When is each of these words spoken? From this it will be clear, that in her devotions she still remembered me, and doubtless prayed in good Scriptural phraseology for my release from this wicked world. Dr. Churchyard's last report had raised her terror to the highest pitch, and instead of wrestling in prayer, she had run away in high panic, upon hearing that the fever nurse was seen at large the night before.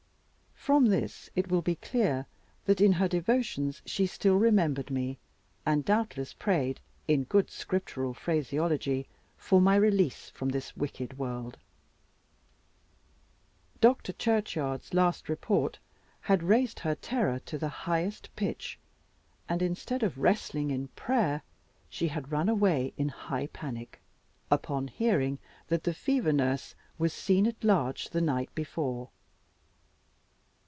From 0.63 0.85
this 0.85 1.27
it 1.35 1.47
will 1.47 1.63
be 1.63 1.73
clear, 1.73 2.27
that 2.65 2.79
in 2.81 2.91
her 2.93 3.07
devotions 3.07 3.81
she 3.83 4.05
still 4.05 4.35
remembered 4.37 4.91
me, 4.91 5.17
and 5.65 5.83
doubtless 5.83 6.33
prayed 6.35 6.79
in 7.07 7.23
good 7.23 7.49
Scriptural 7.49 8.13
phraseology 8.13 9.07
for 9.37 9.59
my 9.59 9.75
release 9.75 10.29
from 10.29 10.49
this 10.49 10.77
wicked 10.77 11.17
world. 11.17 11.57
Dr. 13.81 14.13
Churchyard's 14.13 14.93
last 14.93 15.29
report 15.29 15.79
had 16.21 16.43
raised 16.43 16.81
her 16.81 16.93
terror 16.93 17.39
to 17.47 17.57
the 17.57 17.67
highest 17.89 18.29
pitch, 18.35 18.77
and 19.49 19.63
instead 19.63 20.03
of 20.03 20.19
wrestling 20.19 20.69
in 20.69 20.89
prayer, 20.89 21.41
she 21.89 22.09
had 22.09 22.31
run 22.31 22.47
away 22.49 22.93
in 22.97 23.09
high 23.09 23.47
panic, 23.47 23.99
upon 24.51 24.89
hearing 24.89 25.39
that 25.69 25.85
the 25.85 25.93
fever 25.95 26.31
nurse 26.31 26.75
was 26.99 27.13
seen 27.13 27.47
at 27.47 27.63
large 27.63 28.09
the 28.11 28.21
night 28.21 28.53
before. 28.53 29.09